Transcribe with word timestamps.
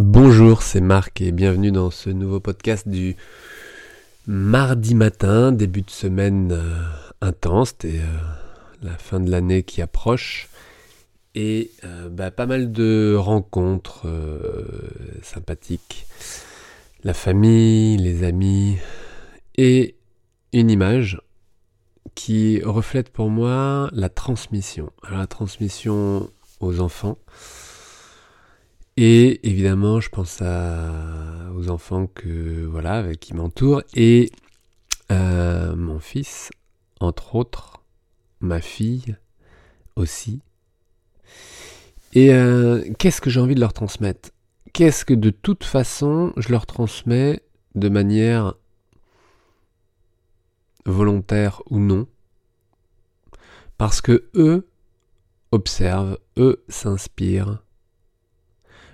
Bonjour, 0.00 0.62
c'est 0.62 0.80
Marc 0.80 1.20
et 1.22 1.32
bienvenue 1.32 1.72
dans 1.72 1.90
ce 1.90 2.08
nouveau 2.08 2.38
podcast 2.38 2.86
du 2.86 3.16
mardi 4.28 4.94
matin, 4.94 5.50
début 5.50 5.82
de 5.82 5.90
semaine 5.90 6.52
euh, 6.52 6.84
intense, 7.20 7.74
et 7.82 7.98
euh, 7.98 8.04
la 8.80 8.96
fin 8.96 9.18
de 9.18 9.28
l'année 9.28 9.64
qui 9.64 9.82
approche. 9.82 10.50
Et 11.34 11.72
euh, 11.82 12.08
bah, 12.10 12.30
pas 12.30 12.46
mal 12.46 12.70
de 12.70 13.16
rencontres 13.18 14.06
sympathiques, 15.20 16.06
la 17.02 17.12
famille, 17.12 17.96
les 17.96 18.22
amis 18.22 18.76
et 19.56 19.96
une 20.52 20.70
image 20.70 21.20
qui 22.14 22.62
reflète 22.62 23.08
pour 23.08 23.30
moi 23.30 23.90
la 23.92 24.08
transmission. 24.08 24.92
la 25.10 25.26
transmission 25.26 26.30
aux 26.60 26.78
enfants 26.78 27.18
et 29.00 29.48
évidemment, 29.48 30.00
je 30.00 30.08
pense 30.08 30.42
aux 30.42 31.70
enfants 31.70 32.08
qui 32.08 33.32
m'entourent 33.32 33.82
et 33.94 34.32
euh, 35.12 35.76
mon 35.76 36.00
fils, 36.00 36.50
entre 36.98 37.36
autres, 37.36 37.84
ma 38.40 38.60
fille 38.60 39.16
aussi. 39.94 40.40
Et 42.12 42.34
euh, 42.34 42.92
qu'est-ce 42.98 43.20
que 43.20 43.30
j'ai 43.30 43.38
envie 43.38 43.54
de 43.54 43.60
leur 43.60 43.72
transmettre? 43.72 44.30
Qu'est-ce 44.72 45.04
que 45.04 45.14
de 45.14 45.30
toute 45.30 45.62
façon 45.62 46.32
je 46.36 46.48
leur 46.48 46.66
transmets 46.66 47.40
de 47.76 47.88
manière 47.88 48.54
volontaire 50.86 51.62
ou 51.70 51.78
non? 51.78 52.08
Parce 53.76 54.00
que 54.00 54.28
eux 54.34 54.68
observent, 55.52 56.18
eux 56.36 56.64
s'inspirent 56.68 57.62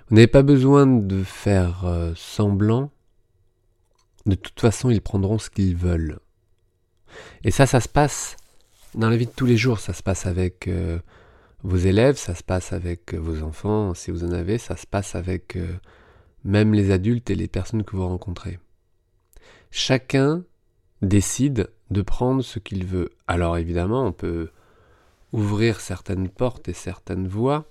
vous 0.09 0.15
n'avez 0.15 0.27
pas 0.27 0.43
besoin 0.43 0.85
de 0.85 1.23
faire 1.23 1.85
euh, 1.85 2.13
semblant. 2.15 2.91
De 4.27 4.35
toute 4.35 4.59
façon, 4.59 4.91
ils 4.91 5.01
prendront 5.01 5.39
ce 5.39 5.49
qu'ils 5.49 5.75
veulent. 5.75 6.19
Et 7.43 7.49
ça, 7.49 7.65
ça 7.65 7.79
se 7.79 7.89
passe 7.89 8.37
dans 8.93 9.09
la 9.09 9.17
vie 9.17 9.25
de 9.25 9.31
tous 9.31 9.47
les 9.47 9.57
jours. 9.57 9.79
Ça 9.79 9.93
se 9.93 10.03
passe 10.03 10.27
avec 10.27 10.67
euh, 10.67 10.99
vos 11.63 11.77
élèves, 11.77 12.17
ça 12.17 12.35
se 12.35 12.43
passe 12.43 12.71
avec 12.71 13.15
euh, 13.15 13.17
vos 13.17 13.41
enfants, 13.41 13.95
si 13.95 14.11
vous 14.11 14.23
en 14.23 14.31
avez, 14.31 14.59
ça 14.59 14.75
se 14.75 14.85
passe 14.85 15.15
avec 15.15 15.57
même 16.43 16.73
les 16.73 16.91
adultes 16.91 17.31
et 17.31 17.35
les 17.35 17.47
personnes 17.47 17.83
que 17.83 17.95
vous 17.95 18.07
rencontrez. 18.07 18.59
Chacun 19.71 20.43
décide 21.01 21.71
de 21.89 22.01
prendre 22.03 22.43
ce 22.43 22.59
qu'il 22.59 22.85
veut. 22.85 23.09
Alors 23.27 23.57
évidemment, 23.57 24.05
on 24.05 24.11
peut 24.11 24.51
ouvrir 25.31 25.81
certaines 25.81 26.29
portes 26.29 26.69
et 26.69 26.73
certaines 26.73 27.27
voies 27.27 27.65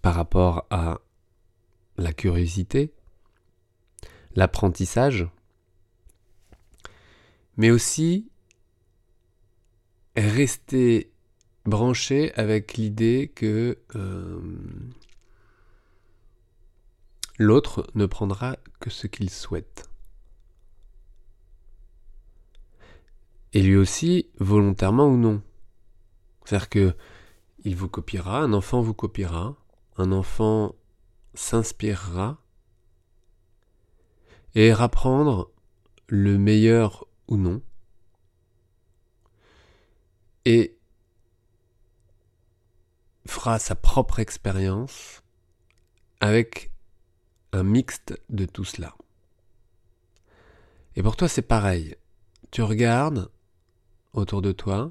par 0.00 0.14
rapport 0.14 0.66
à 0.70 1.00
la 1.98 2.12
curiosité, 2.12 2.92
l'apprentissage, 4.34 5.28
mais 7.56 7.70
aussi 7.70 8.30
rester 10.16 11.12
branché 11.64 12.32
avec 12.34 12.74
l'idée 12.74 13.30
que 13.34 13.78
euh, 13.94 14.40
l'autre 17.38 17.86
ne 17.94 18.06
prendra 18.06 18.56
que 18.80 18.90
ce 18.90 19.06
qu'il 19.06 19.30
souhaite. 19.30 19.90
Et 23.52 23.62
lui 23.62 23.76
aussi, 23.76 24.28
volontairement 24.38 25.06
ou 25.06 25.16
non. 25.16 25.42
C'est-à-dire 26.44 26.68
que 26.68 26.96
il 27.64 27.76
vous 27.76 27.88
copiera, 27.88 28.40
un 28.40 28.52
enfant 28.52 28.80
vous 28.80 28.94
copiera, 28.94 29.56
un 29.96 30.12
enfant 30.12 30.74
s'inspirera 31.38 32.36
et 34.56 34.72
rapprendre 34.72 35.52
le 36.08 36.36
meilleur 36.36 37.06
ou 37.28 37.36
non 37.36 37.62
et 40.44 40.76
fera 43.24 43.60
sa 43.60 43.76
propre 43.76 44.18
expérience 44.18 45.22
avec 46.20 46.72
un 47.52 47.62
mixte 47.62 48.20
de 48.30 48.44
tout 48.44 48.64
cela. 48.64 48.96
Et 50.96 51.04
pour 51.04 51.14
toi 51.14 51.28
c'est 51.28 51.42
pareil. 51.42 51.94
Tu 52.50 52.62
regardes 52.62 53.30
autour 54.12 54.42
de 54.42 54.50
toi, 54.50 54.90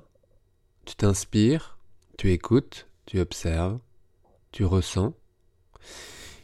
tu 0.85 0.95
t'inspires, 0.95 1.77
tu 2.17 2.31
écoutes, 2.31 2.87
tu 3.05 3.19
observes, 3.19 3.79
tu 4.53 4.63
ressens, 4.63 5.13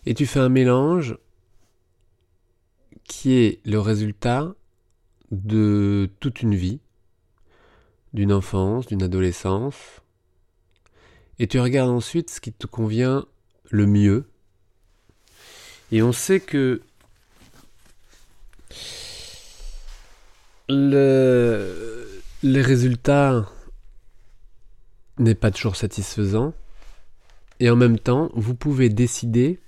et 0.05 0.13
tu 0.13 0.25
fais 0.25 0.39
un 0.39 0.49
mélange 0.49 1.17
qui 3.03 3.33
est 3.33 3.59
le 3.65 3.79
résultat 3.79 4.55
de 5.31 6.09
toute 6.19 6.41
une 6.41 6.55
vie, 6.55 6.79
d'une 8.13 8.31
enfance, 8.31 8.85
d'une 8.85 9.03
adolescence, 9.03 10.01
et 11.39 11.47
tu 11.47 11.59
regardes 11.59 11.89
ensuite 11.89 12.29
ce 12.29 12.39
qui 12.39 12.53
te 12.53 12.67
convient 12.67 13.25
le 13.69 13.87
mieux. 13.87 14.25
Et 15.91 16.01
on 16.03 16.11
sait 16.11 16.39
que 16.39 16.81
le, 20.69 22.21
les 22.43 22.61
résultats 22.61 23.49
n'est 25.17 25.35
pas 25.35 25.51
toujours 25.51 25.75
satisfaisant. 25.75 26.53
Et 27.59 27.69
en 27.69 27.75
même 27.75 27.99
temps, 27.99 28.29
vous 28.33 28.55
pouvez 28.55 28.89
décider 28.89 29.59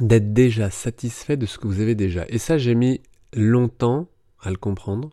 d'être 0.00 0.32
déjà 0.32 0.70
satisfait 0.70 1.36
de 1.36 1.46
ce 1.46 1.58
que 1.58 1.66
vous 1.66 1.80
avez 1.80 1.94
déjà. 1.94 2.24
Et 2.28 2.38
ça, 2.38 2.58
j'ai 2.58 2.74
mis 2.74 3.00
longtemps 3.32 4.08
à 4.40 4.50
le 4.50 4.56
comprendre. 4.56 5.10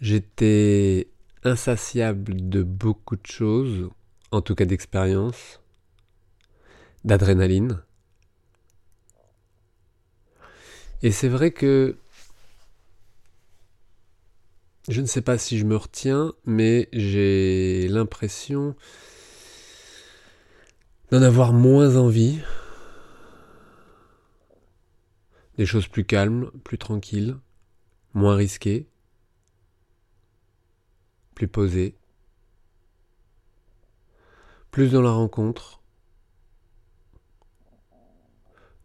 J'étais 0.00 1.08
insatiable 1.44 2.48
de 2.48 2.62
beaucoup 2.62 3.16
de 3.16 3.26
choses, 3.26 3.90
en 4.30 4.42
tout 4.42 4.54
cas 4.54 4.64
d'expérience, 4.64 5.60
d'adrénaline. 7.04 7.82
Et 11.02 11.12
c'est 11.12 11.28
vrai 11.28 11.50
que 11.50 11.96
je 14.88 15.00
ne 15.00 15.06
sais 15.06 15.20
pas 15.20 15.36
si 15.36 15.58
je 15.58 15.64
me 15.64 15.76
retiens, 15.76 16.32
mais 16.44 16.88
j'ai 16.92 17.88
l'impression 17.88 18.76
d'en 21.10 21.22
avoir 21.22 21.52
moins 21.52 21.96
envie. 21.96 22.38
Des 25.56 25.66
choses 25.66 25.88
plus 25.88 26.04
calmes, 26.04 26.50
plus 26.64 26.78
tranquilles, 26.78 27.36
moins 28.12 28.36
risquées, 28.36 28.88
plus 31.34 31.48
posées, 31.48 31.96
plus 34.70 34.92
dans 34.92 35.00
la 35.00 35.12
rencontre 35.12 35.80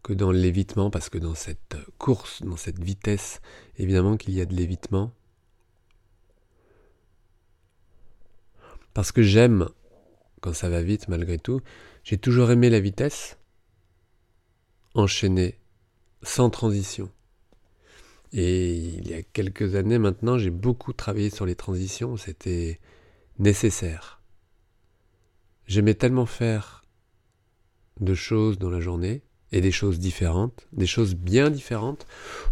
que 0.02 0.12
dans 0.14 0.32
l'évitement, 0.32 0.90
parce 0.90 1.08
que 1.08 1.18
dans 1.18 1.34
cette 1.34 1.76
course, 1.98 2.42
dans 2.42 2.56
cette 2.56 2.82
vitesse, 2.82 3.40
évidemment 3.76 4.16
qu'il 4.16 4.34
y 4.34 4.40
a 4.40 4.46
de 4.46 4.54
l'évitement. 4.54 5.12
Parce 8.94 9.12
que 9.12 9.22
j'aime 9.22 9.68
quand 10.40 10.52
ça 10.52 10.68
va 10.68 10.82
vite 10.82 11.08
malgré 11.08 11.38
tout. 11.38 11.60
J'ai 12.04 12.18
toujours 12.18 12.50
aimé 12.50 12.70
la 12.70 12.80
vitesse, 12.80 13.38
enchaînée, 14.94 15.58
sans 16.22 16.50
transition. 16.50 17.10
Et 18.32 18.74
il 18.74 19.08
y 19.08 19.14
a 19.14 19.22
quelques 19.22 19.74
années 19.74 19.98
maintenant, 19.98 20.38
j'ai 20.38 20.50
beaucoup 20.50 20.92
travaillé 20.92 21.30
sur 21.30 21.46
les 21.46 21.54
transitions, 21.54 22.16
c'était 22.16 22.80
nécessaire. 23.38 24.22
J'aimais 25.66 25.94
tellement 25.94 26.26
faire 26.26 26.84
de 28.00 28.14
choses 28.14 28.58
dans 28.58 28.70
la 28.70 28.80
journée, 28.80 29.22
et 29.52 29.60
des 29.60 29.70
choses 29.70 29.98
différentes, 29.98 30.66
des 30.72 30.86
choses 30.86 31.14
bien 31.14 31.50
différentes, 31.50 32.06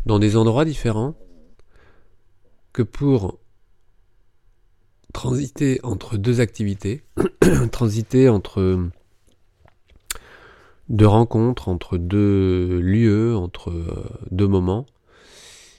dans 0.06 0.18
des 0.18 0.36
endroits 0.36 0.66
différents, 0.66 1.18
que 2.72 2.82
pour 2.82 3.40
transiter 5.12 5.80
entre 5.82 6.18
deux 6.18 6.40
activités, 6.40 7.02
transiter 7.72 8.28
entre 8.28 8.90
deux 10.90 11.06
rencontres, 11.06 11.68
entre 11.68 11.96
deux 11.96 12.80
lieux, 12.80 13.36
entre 13.36 13.70
euh, 13.70 14.04
deux 14.32 14.48
moments, 14.48 14.86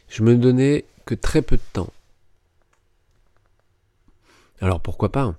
je 0.08 0.24
me 0.24 0.36
donnais 0.38 0.86
que 1.06 1.13
très 1.13 1.42
peu 1.42 1.58
de 1.58 1.62
temps. 1.74 1.92
Alors 4.62 4.80
pourquoi 4.80 5.12
pas 5.12 5.36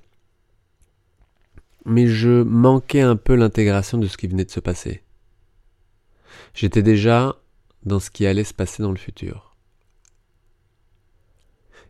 Mais 1.87 2.07
je 2.07 2.43
manquais 2.43 3.01
un 3.01 3.17
peu 3.17 3.35
l'intégration 3.35 3.97
de 3.97 4.07
ce 4.07 4.19
qui 4.19 4.27
venait 4.27 4.45
de 4.45 4.51
se 4.51 4.61
passer. 4.61 5.03
J'étais 6.55 6.83
déjà 6.83 7.37
dans 7.85 7.99
ce 7.99 8.11
qui 8.11 8.27
allait 8.27 8.45
se 8.45 8.55
passer 8.55 8.83
dans 8.83 8.93
le 8.93 8.99
futur. 8.99 9.57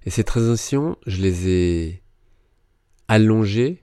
Et 0.07 0.11
ces 0.11 0.25
transitions, 0.25 0.97
je 1.07 1.21
les 1.21 1.49
ai 1.49 2.03
allongées, 3.09 3.83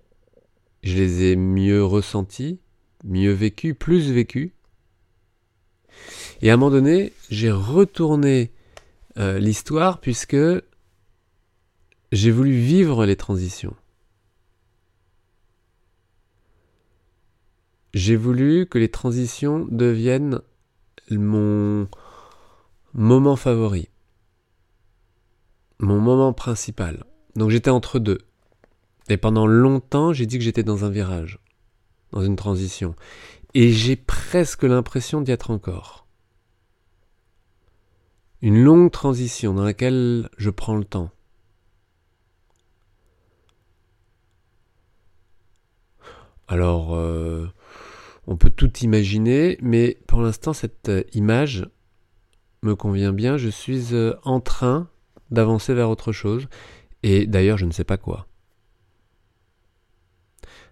je 0.83 0.95
les 0.95 1.23
ai 1.31 1.35
mieux 1.35 1.83
ressenties, 1.83 2.59
mieux 3.03 3.31
vécu, 3.31 3.73
plus 3.73 4.11
vécu. 4.11 4.53
Et 6.41 6.49
à 6.49 6.53
un 6.53 6.57
moment 6.57 6.71
donné, 6.71 7.13
j'ai 7.29 7.51
retourné 7.51 8.51
euh, 9.17 9.39
l'histoire 9.39 9.99
puisque 9.99 10.37
j'ai 12.11 12.31
voulu 12.31 12.51
vivre 12.51 13.05
les 13.05 13.15
transitions. 13.15 13.75
J'ai 17.93 18.15
voulu 18.15 18.67
que 18.67 18.77
les 18.77 18.89
transitions 18.89 19.67
deviennent 19.69 20.41
mon 21.11 21.87
moment 22.93 23.35
favori, 23.35 23.89
mon 25.79 25.99
moment 25.99 26.33
principal. 26.33 27.03
Donc 27.35 27.49
j'étais 27.49 27.71
entre 27.71 27.99
deux. 27.99 28.19
Et 29.09 29.17
pendant 29.17 29.47
longtemps, 29.47 30.13
j'ai 30.13 30.27
dit 30.27 30.37
que 30.37 30.43
j'étais 30.43 30.63
dans 30.63 30.85
un 30.85 30.89
virage, 30.89 31.39
dans 32.11 32.21
une 32.21 32.35
transition. 32.35 32.95
Et 33.53 33.71
j'ai 33.71 33.95
presque 33.95 34.63
l'impression 34.63 35.21
d'y 35.21 35.31
être 35.31 35.51
encore. 35.51 36.05
Une 38.41 38.63
longue 38.63 38.91
transition 38.91 39.53
dans 39.53 39.63
laquelle 39.63 40.29
je 40.37 40.49
prends 40.49 40.75
le 40.75 40.85
temps. 40.85 41.09
Alors, 46.47 46.95
euh, 46.95 47.47
on 48.25 48.35
peut 48.35 48.49
tout 48.49 48.75
imaginer, 48.77 49.57
mais 49.61 49.97
pour 50.07 50.21
l'instant, 50.21 50.53
cette 50.53 50.89
euh, 50.89 51.03
image 51.13 51.67
me 52.63 52.75
convient 52.75 53.13
bien. 53.13 53.37
Je 53.37 53.49
suis 53.49 53.93
euh, 53.93 54.15
en 54.23 54.39
train 54.39 54.89
d'avancer 55.29 55.75
vers 55.75 55.89
autre 55.89 56.11
chose, 56.11 56.47
et 57.03 57.27
d'ailleurs, 57.27 57.57
je 57.57 57.65
ne 57.65 57.71
sais 57.71 57.83
pas 57.83 57.97
quoi. 57.97 58.28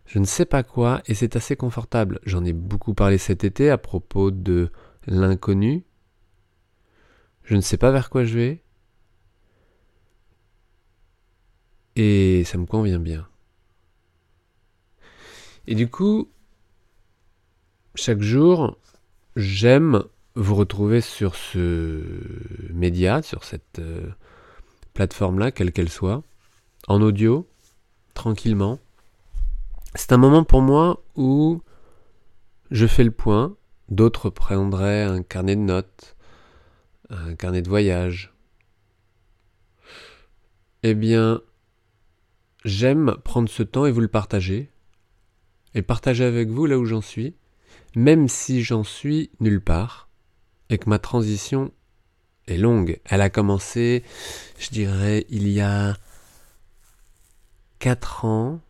Je 0.08 0.20
ne 0.20 0.26
sais 0.26 0.46
pas 0.46 0.64
quoi, 0.64 1.02
et 1.06 1.14
c'est 1.14 1.36
assez 1.36 1.58
confortable. 1.58 2.20
J'en 2.24 2.46
ai 2.46 2.54
beaucoup 2.54 2.94
parlé 2.94 3.18
cet 3.18 3.44
été 3.44 3.70
à 3.70 3.78
propos 3.78 4.32
de 4.32 4.72
l'inconnu. 5.06 5.84
Je 7.44 7.56
ne 7.56 7.62
sais 7.62 7.78
pas 7.78 7.92
vers 7.92 8.10
quoi 8.10 8.24
je 8.24 8.38
vais. 8.38 8.64
Et 11.98 12.44
ça 12.46 12.58
me 12.58 12.66
convient 12.66 13.00
bien. 13.00 13.28
Et 15.68 15.76
du 15.76 15.90
coup, 15.90 16.30
chaque 17.96 18.22
jour, 18.22 18.78
j'aime 19.36 20.04
vous 20.36 20.56
retrouver 20.56 21.02
sur 21.02 21.36
ce 21.36 22.02
média, 22.72 23.22
sur 23.22 23.44
cette 23.44 23.80
euh, 23.80 24.10
plateforme-là, 24.94 25.52
quelle 25.52 25.74
qu'elle 25.74 25.90
soit, 25.90 26.24
en 26.88 27.02
audio, 27.02 27.50
tranquillement. 28.14 28.80
C'est 29.98 30.12
un 30.12 30.18
moment 30.18 30.44
pour 30.44 30.62
moi 30.62 31.04
où 31.16 31.64
je 32.70 32.86
fais 32.86 33.04
le 33.04 33.10
point, 33.10 33.58
d'autres 33.90 34.30
prendraient 34.30 35.02
un 35.02 35.24
carnet 35.24 35.56
de 35.56 35.62
notes, 35.62 36.16
un 37.10 37.34
carnet 37.34 37.64
de 37.64 37.68
voyage. 37.68 38.32
Eh 40.84 40.94
bien, 40.94 41.42
j'aime 42.64 43.18
prendre 43.24 43.50
ce 43.50 43.64
temps 43.64 43.88
et 43.88 43.92
vous 43.92 44.02
le 44.02 44.08
partager, 44.08 44.70
et 45.74 45.82
partager 45.82 46.26
avec 46.26 46.50
vous 46.50 46.68
là 46.68 46.78
où 46.78 46.86
j'en 46.86 47.02
suis, 47.02 47.36
même 47.96 48.28
si 48.28 48.62
j'en 48.62 48.84
suis 48.84 49.32
nulle 49.40 49.62
part, 49.62 50.10
et 50.70 50.78
que 50.78 50.90
ma 50.92 51.00
transition 51.00 51.74
est 52.46 52.58
longue. 52.58 53.00
Elle 53.06 53.22
a 53.22 53.32
commencé, 53.32 54.04
je 54.60 54.70
dirais, 54.70 55.26
il 55.30 55.48
y 55.48 55.60
a 55.60 55.98
4 57.80 58.26
ans, 58.26 58.62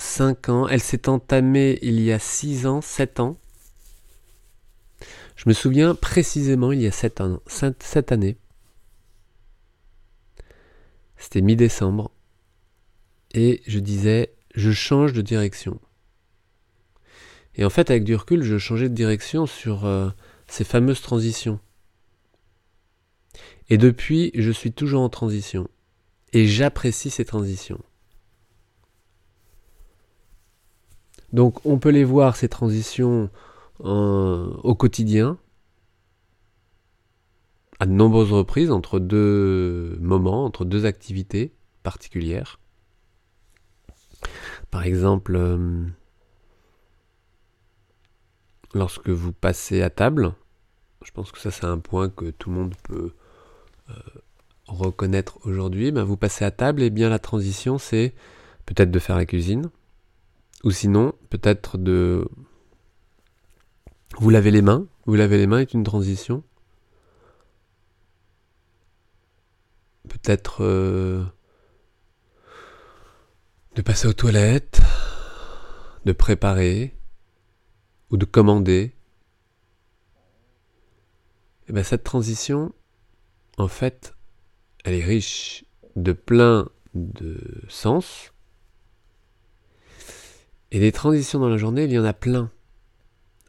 5 0.00 0.48
ans. 0.48 0.68
Elle 0.68 0.80
s'est 0.80 1.08
entamée 1.08 1.78
il 1.82 2.00
y 2.00 2.12
a 2.12 2.18
6 2.18 2.66
ans, 2.66 2.80
7 2.80 3.20
ans. 3.20 3.38
Je 5.36 5.48
me 5.48 5.54
souviens 5.54 5.94
précisément, 5.94 6.72
il 6.72 6.82
y 6.82 6.86
a 6.86 6.92
7 6.92 7.20
ans, 7.20 7.40
7 7.46 8.12
années. 8.12 8.36
C'était 11.16 11.40
mi-décembre. 11.40 12.10
Et 13.32 13.62
je 13.66 13.78
disais, 13.78 14.34
je 14.54 14.72
change 14.72 15.12
de 15.12 15.22
direction. 15.22 15.80
Et 17.54 17.64
en 17.64 17.70
fait, 17.70 17.90
avec 17.90 18.04
du 18.04 18.14
recul, 18.14 18.42
je 18.42 18.58
changeais 18.58 18.88
de 18.88 18.94
direction 18.94 19.46
sur 19.46 19.84
euh, 19.84 20.10
ces 20.46 20.64
fameuses 20.64 21.02
transitions. 21.02 21.60
Et 23.68 23.78
depuis, 23.78 24.30
je 24.34 24.50
suis 24.50 24.72
toujours 24.72 25.02
en 25.02 25.08
transition. 25.08 25.68
Et 26.32 26.46
j'apprécie 26.46 27.10
ces 27.10 27.24
transitions. 27.24 27.80
Donc 31.32 31.64
on 31.64 31.78
peut 31.78 31.90
les 31.90 32.04
voir, 32.04 32.36
ces 32.36 32.48
transitions, 32.48 33.30
au 33.80 34.74
quotidien, 34.74 35.38
à 37.80 37.86
de 37.86 37.92
nombreuses 37.92 38.32
reprises, 38.32 38.70
entre 38.70 38.98
deux 38.98 39.96
moments, 40.00 40.44
entre 40.44 40.66
deux 40.66 40.84
activités 40.84 41.54
particulières. 41.82 42.60
Par 44.70 44.84
exemple, 44.84 45.34
euh, 45.34 45.86
lorsque 48.74 49.08
vous 49.08 49.32
passez 49.32 49.80
à 49.80 49.88
table, 49.88 50.34
je 51.02 51.10
pense 51.10 51.32
que 51.32 51.38
ça 51.38 51.50
c'est 51.50 51.64
un 51.64 51.78
point 51.78 52.10
que 52.10 52.30
tout 52.30 52.50
le 52.50 52.56
monde 52.56 52.74
peut 52.82 53.12
euh, 53.88 53.94
reconnaître 54.66 55.38
aujourd'hui, 55.44 55.90
ben 55.90 56.04
vous 56.04 56.18
passez 56.18 56.44
à 56.44 56.50
table 56.50 56.82
et 56.82 56.90
bien 56.90 57.08
la 57.08 57.18
transition 57.18 57.78
c'est 57.78 58.14
peut-être 58.66 58.90
de 58.90 58.98
faire 58.98 59.16
la 59.16 59.26
cuisine, 59.26 59.70
ou 60.64 60.70
sinon 60.70 61.14
peut-être 61.30 61.78
de 61.78 62.28
vous 64.18 64.30
laver 64.30 64.50
les 64.50 64.62
mains. 64.62 64.86
Vous 65.06 65.14
laver 65.14 65.38
les 65.38 65.46
mains 65.46 65.60
est 65.60 65.72
une 65.72 65.84
transition. 65.84 66.42
Peut-être 70.08 70.64
euh, 70.64 71.24
de 73.74 73.82
passer 73.82 74.08
aux 74.08 74.12
toilettes, 74.12 74.80
de 76.04 76.12
préparer, 76.12 76.96
ou 78.10 78.16
de 78.16 78.24
commander, 78.24 78.92
et 81.70 81.72
eh 81.72 81.72
bien 81.72 81.84
cette 81.84 82.02
transition, 82.02 82.72
en 83.56 83.68
fait, 83.68 84.16
elle 84.84 84.94
est 84.94 85.04
riche 85.04 85.64
de 85.94 86.12
plein 86.12 86.68
de 86.94 87.62
sens. 87.68 88.29
Et 90.72 90.78
des 90.78 90.92
transitions 90.92 91.40
dans 91.40 91.48
la 91.48 91.56
journée, 91.56 91.84
il 91.84 91.92
y 91.92 91.98
en 91.98 92.04
a 92.04 92.12
plein. 92.12 92.50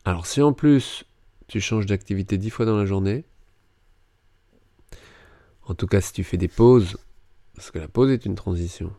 Alors 0.05 0.25
si 0.25 0.41
en 0.41 0.53
plus 0.53 1.05
tu 1.47 1.61
changes 1.61 1.85
d'activité 1.85 2.37
dix 2.37 2.49
fois 2.49 2.65
dans 2.65 2.77
la 2.77 2.85
journée, 2.85 3.25
en 5.67 5.75
tout 5.75 5.85
cas 5.85 6.01
si 6.01 6.13
tu 6.13 6.23
fais 6.23 6.37
des 6.37 6.47
pauses, 6.47 6.97
parce 7.53 7.69
que 7.69 7.77
la 7.77 7.87
pause 7.87 8.09
est 8.09 8.25
une 8.25 8.35
transition. 8.35 8.91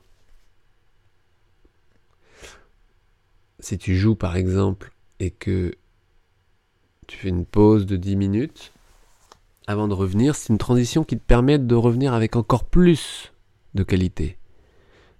Si 3.58 3.78
tu 3.78 3.96
joues 3.96 4.14
par 4.14 4.36
exemple 4.36 4.92
et 5.18 5.30
que 5.30 5.74
tu 7.08 7.16
fais 7.16 7.28
une 7.28 7.44
pause 7.44 7.86
de 7.86 7.96
10 7.96 8.16
minutes 8.16 8.72
avant 9.66 9.88
de 9.88 9.94
revenir, 9.94 10.36
c'est 10.36 10.52
une 10.52 10.58
transition 10.58 11.04
qui 11.04 11.16
te 11.16 11.24
permet 11.24 11.58
de 11.58 11.74
revenir 11.74 12.14
avec 12.14 12.36
encore 12.36 12.64
plus 12.64 13.32
de 13.74 13.82
qualité. 13.82 14.38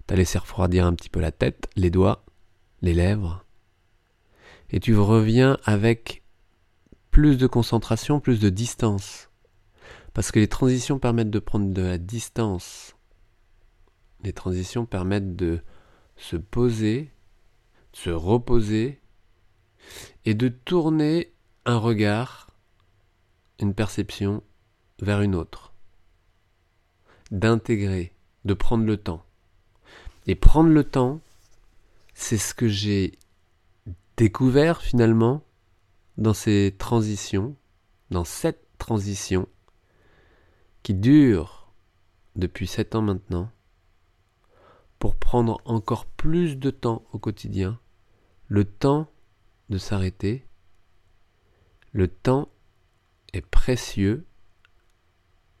Tu 0.07 0.13
as 0.13 0.17
laissé 0.17 0.37
refroidir 0.37 0.85
un 0.85 0.93
petit 0.93 1.09
peu 1.09 1.19
la 1.19 1.31
tête, 1.31 1.69
les 1.75 1.89
doigts, 1.89 2.23
les 2.83 2.93
lèvres, 2.93 3.43
et 4.69 4.79
tu 4.79 4.95
reviens 4.97 5.57
avec 5.63 6.21
plus 7.11 7.37
de 7.37 7.47
concentration, 7.47 8.19
plus 8.19 8.39
de 8.39 8.49
distance. 8.49 9.29
Parce 10.13 10.31
que 10.31 10.39
les 10.39 10.47
transitions 10.47 10.99
permettent 10.99 11.29
de 11.29 11.39
prendre 11.39 11.71
de 11.71 11.81
la 11.81 11.97
distance. 11.97 12.95
Les 14.23 14.33
transitions 14.33 14.85
permettent 14.85 15.35
de 15.35 15.61
se 16.17 16.35
poser, 16.35 17.11
de 17.93 17.97
se 17.97 18.09
reposer 18.09 18.99
et 20.25 20.33
de 20.33 20.49
tourner 20.49 21.33
un 21.65 21.77
regard, 21.77 22.47
une 23.59 23.73
perception 23.73 24.43
vers 25.01 25.21
une 25.21 25.35
autre. 25.35 25.73
D'intégrer, 27.31 28.13
de 28.43 28.53
prendre 28.53 28.85
le 28.85 28.97
temps. 28.97 29.23
Et 30.27 30.35
prendre 30.35 30.69
le 30.69 30.83
temps, 30.83 31.21
c'est 32.23 32.37
ce 32.37 32.53
que 32.53 32.69
j'ai 32.69 33.19
découvert 34.15 34.81
finalement 34.81 35.43
dans 36.17 36.33
ces 36.33 36.73
transitions, 36.77 37.57
dans 38.11 38.23
cette 38.23 38.65
transition 38.77 39.49
qui 40.83 40.93
dure 40.93 41.73
depuis 42.37 42.65
sept 42.65 42.95
ans 42.95 43.01
maintenant, 43.01 43.51
pour 44.99 45.17
prendre 45.17 45.59
encore 45.65 46.05
plus 46.05 46.55
de 46.57 46.69
temps 46.69 47.03
au 47.11 47.19
quotidien, 47.19 47.77
le 48.47 48.63
temps 48.63 49.11
de 49.69 49.77
s'arrêter. 49.77 50.47
Le 51.91 52.07
temps 52.07 52.47
est 53.33 53.45
précieux 53.45 54.25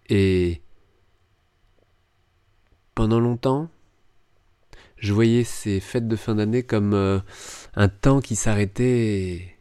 et 0.07 0.61
pendant 2.95 3.19
longtemps, 3.19 3.69
Je 5.03 5.11
voyais 5.11 5.43
ces 5.43 5.81
fêtes 5.81 6.07
de 6.07 6.15
fin 6.15 6.35
d'année 6.35 6.63
comme 6.63 6.93
euh, 6.93 7.19
un 7.75 7.89
temps 7.89 8.21
qui 8.21 8.37
s'arrêtait, 8.37 9.59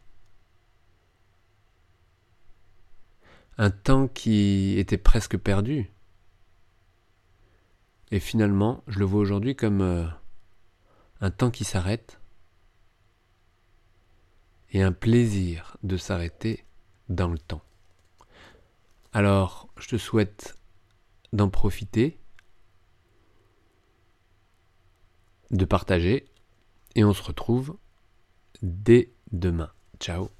un 3.58 3.70
temps 3.70 4.06
qui 4.06 4.78
était 4.78 4.98
presque 4.98 5.36
perdu. 5.36 5.90
Et 8.12 8.20
finalement, 8.20 8.84
je 8.86 9.00
le 9.00 9.04
vois 9.04 9.20
aujourd'hui 9.20 9.56
comme 9.56 9.80
euh, 9.80 10.06
un 11.20 11.32
temps 11.32 11.50
qui 11.50 11.64
s'arrête 11.64 12.20
et 14.70 14.80
un 14.80 14.92
plaisir 14.92 15.76
de 15.82 15.96
s'arrêter 15.96 16.64
dans 17.08 17.28
le 17.28 17.38
temps. 17.38 17.64
Alors, 19.12 19.68
je 19.76 19.88
te 19.88 19.98
souhaite 19.98 20.56
d'en 21.32 21.48
profiter, 21.48 22.21
de 25.52 25.64
partager, 25.64 26.26
et 26.94 27.04
on 27.04 27.12
se 27.12 27.22
retrouve 27.22 27.76
dès 28.62 29.12
demain. 29.30 29.70
Ciao 30.00 30.30